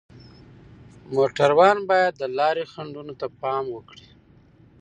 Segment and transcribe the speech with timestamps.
[1.13, 4.07] موټروان باید د لارې خنډونو ته پام وکړي.